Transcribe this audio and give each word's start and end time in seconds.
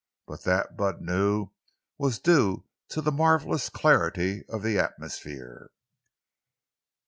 But 0.25 0.45
that, 0.45 0.75
Bud 0.75 0.99
knew, 1.01 1.51
was 1.99 2.17
due 2.17 2.65
to 2.89 3.01
the 3.01 3.11
marvelous 3.11 3.69
clarity 3.69 4.43
of 4.49 4.63
the 4.63 4.79
atmosphere. 4.79 5.69